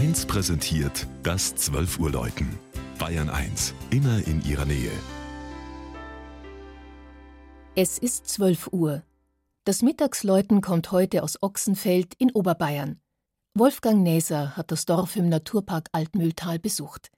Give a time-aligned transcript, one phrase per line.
[0.00, 2.58] 1 präsentiert das 12 Uhr Läuten.
[2.98, 4.90] Bayern 1, immer in ihrer Nähe.
[7.74, 9.02] Es ist 12 Uhr.
[9.64, 12.98] Das Mittagsläuten kommt heute aus Ochsenfeld in Oberbayern.
[13.52, 17.10] Wolfgang Näser hat das Dorf im Naturpark Altmühltal besucht.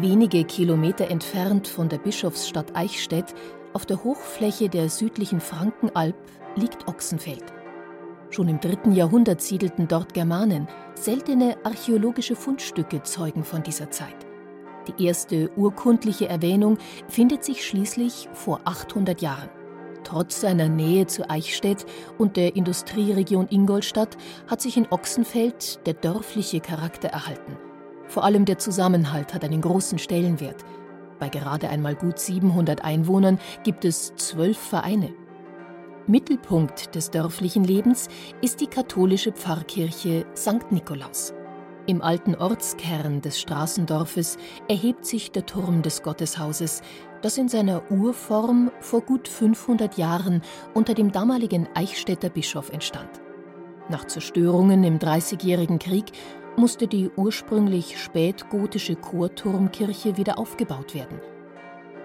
[0.00, 3.34] Wenige Kilometer entfernt von der Bischofsstadt Eichstätt,
[3.72, 6.14] auf der Hochfläche der südlichen Frankenalb,
[6.54, 7.42] liegt Ochsenfeld.
[8.30, 10.68] Schon im dritten Jahrhundert siedelten dort Germanen.
[10.94, 14.14] Seltene archäologische Fundstücke zeugen von dieser Zeit.
[14.86, 16.78] Die erste urkundliche Erwähnung
[17.08, 19.48] findet sich schließlich vor 800 Jahren.
[20.04, 21.86] Trotz seiner Nähe zu Eichstätt
[22.18, 27.56] und der Industrieregion Ingolstadt hat sich in Ochsenfeld der dörfliche Charakter erhalten–
[28.08, 30.64] vor allem der Zusammenhalt hat einen großen Stellenwert.
[31.18, 35.10] Bei gerade einmal gut 700 Einwohnern gibt es zwölf Vereine.
[36.06, 38.08] Mittelpunkt des dörflichen Lebens
[38.40, 40.72] ist die katholische Pfarrkirche St.
[40.72, 41.34] Nikolaus.
[41.86, 44.36] Im alten Ortskern des Straßendorfes
[44.68, 46.82] erhebt sich der Turm des Gotteshauses,
[47.22, 50.42] das in seiner Urform vor gut 500 Jahren
[50.74, 53.08] unter dem damaligen Eichstätter Bischof entstand.
[53.88, 56.12] Nach Zerstörungen im Dreißigjährigen Krieg
[56.58, 61.20] musste die ursprünglich spätgotische Chorturmkirche wieder aufgebaut werden.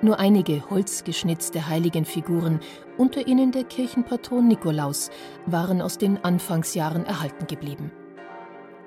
[0.02, 2.60] Nur einige holzgeschnitzte Heiligenfiguren,
[2.98, 5.10] unter ihnen der Kirchenpatron Nikolaus,
[5.46, 7.92] waren aus den Anfangsjahren erhalten geblieben.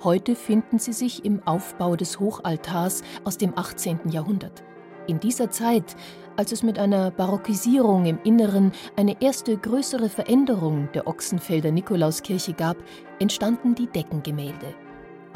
[0.05, 4.11] Heute finden sie sich im Aufbau des Hochaltars aus dem 18.
[4.11, 4.63] Jahrhundert.
[5.07, 5.97] In dieser Zeit,
[6.37, 12.77] als es mit einer Barockisierung im Inneren eine erste größere Veränderung der Ochsenfelder Nikolauskirche gab,
[13.19, 14.86] entstanden die Deckengemälde.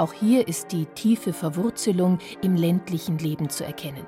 [0.01, 4.07] Auch hier ist die tiefe Verwurzelung im ländlichen Leben zu erkennen.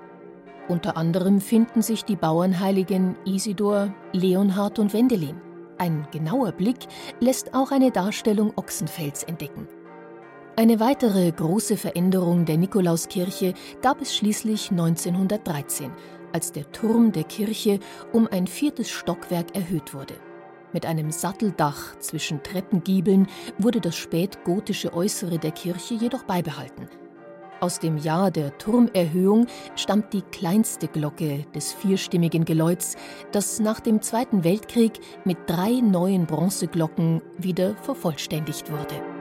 [0.66, 5.38] Unter anderem finden sich die Bauernheiligen Isidor, Leonhard und Wendelin.
[5.76, 6.78] Ein genauer Blick
[7.20, 9.68] lässt auch eine Darstellung Ochsenfels entdecken.
[10.56, 13.52] Eine weitere große Veränderung der Nikolauskirche
[13.82, 15.90] gab es schließlich 1913,
[16.32, 17.80] als der Turm der Kirche
[18.14, 20.14] um ein viertes Stockwerk erhöht wurde.
[20.72, 23.26] Mit einem Satteldach zwischen Treppengiebeln
[23.58, 26.88] wurde das spätgotische Äußere der Kirche jedoch beibehalten.
[27.60, 29.46] Aus dem Jahr der Turmerhöhung
[29.76, 32.96] stammt die kleinste Glocke des vierstimmigen Geläuts,
[33.30, 39.11] das nach dem Zweiten Weltkrieg mit drei neuen Bronzeglocken wieder vervollständigt wurde.